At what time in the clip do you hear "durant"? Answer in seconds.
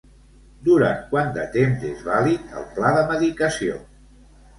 0.67-1.01